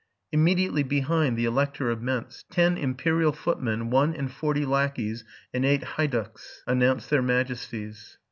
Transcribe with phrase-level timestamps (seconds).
[0.31, 5.63] Immediately behind the Elector of Mentz, ten imperial foot men, one and forty lackeys, and
[5.63, 8.17] eight heyducks announced their majesties.